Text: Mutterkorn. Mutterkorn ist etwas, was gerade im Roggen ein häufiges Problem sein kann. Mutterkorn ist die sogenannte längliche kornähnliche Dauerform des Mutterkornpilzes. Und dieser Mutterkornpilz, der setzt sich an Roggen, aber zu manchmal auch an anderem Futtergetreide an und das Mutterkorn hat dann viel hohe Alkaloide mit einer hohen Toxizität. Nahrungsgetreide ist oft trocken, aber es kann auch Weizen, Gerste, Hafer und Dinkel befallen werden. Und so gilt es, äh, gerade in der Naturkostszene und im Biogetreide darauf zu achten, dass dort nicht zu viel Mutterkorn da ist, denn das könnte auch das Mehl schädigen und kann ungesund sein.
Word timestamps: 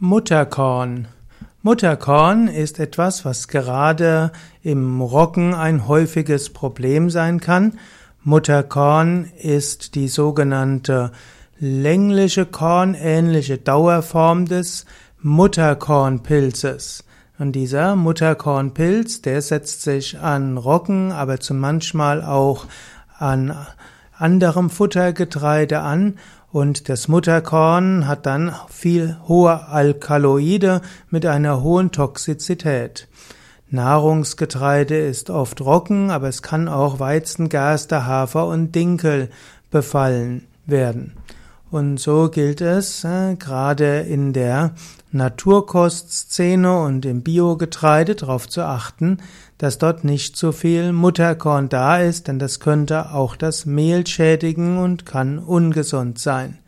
Mutterkorn. 0.00 1.06
Mutterkorn 1.62 2.48
ist 2.48 2.80
etwas, 2.80 3.24
was 3.24 3.46
gerade 3.46 4.32
im 4.62 5.00
Roggen 5.00 5.54
ein 5.54 5.86
häufiges 5.86 6.52
Problem 6.52 7.10
sein 7.10 7.38
kann. 7.38 7.78
Mutterkorn 8.24 9.30
ist 9.38 9.94
die 9.94 10.08
sogenannte 10.08 11.12
längliche 11.60 12.44
kornähnliche 12.44 13.56
Dauerform 13.56 14.46
des 14.46 14.84
Mutterkornpilzes. 15.20 17.04
Und 17.38 17.52
dieser 17.52 17.94
Mutterkornpilz, 17.94 19.22
der 19.22 19.42
setzt 19.42 19.82
sich 19.82 20.18
an 20.18 20.58
Roggen, 20.58 21.12
aber 21.12 21.38
zu 21.38 21.54
manchmal 21.54 22.24
auch 22.24 22.66
an 23.16 23.56
anderem 24.16 24.70
Futtergetreide 24.70 25.80
an 25.80 26.18
und 26.52 26.88
das 26.88 27.08
Mutterkorn 27.08 28.06
hat 28.06 28.26
dann 28.26 28.54
viel 28.68 29.16
hohe 29.26 29.66
Alkaloide 29.68 30.82
mit 31.10 31.26
einer 31.26 31.62
hohen 31.62 31.90
Toxizität. 31.90 33.08
Nahrungsgetreide 33.70 34.96
ist 34.96 35.30
oft 35.30 35.58
trocken, 35.58 36.10
aber 36.10 36.28
es 36.28 36.42
kann 36.42 36.68
auch 36.68 37.00
Weizen, 37.00 37.48
Gerste, 37.48 38.06
Hafer 38.06 38.46
und 38.46 38.72
Dinkel 38.72 39.30
befallen 39.70 40.46
werden. 40.64 41.14
Und 41.74 41.98
so 41.98 42.30
gilt 42.30 42.60
es, 42.60 43.02
äh, 43.02 43.34
gerade 43.34 44.02
in 44.02 44.32
der 44.32 44.76
Naturkostszene 45.10 46.80
und 46.80 47.04
im 47.04 47.22
Biogetreide 47.24 48.14
darauf 48.14 48.48
zu 48.48 48.62
achten, 48.62 49.18
dass 49.58 49.78
dort 49.78 50.04
nicht 50.04 50.36
zu 50.36 50.52
viel 50.52 50.92
Mutterkorn 50.92 51.68
da 51.68 51.98
ist, 51.98 52.28
denn 52.28 52.38
das 52.38 52.60
könnte 52.60 53.10
auch 53.10 53.34
das 53.34 53.66
Mehl 53.66 54.06
schädigen 54.06 54.78
und 54.78 55.04
kann 55.04 55.40
ungesund 55.40 56.20
sein. 56.20 56.58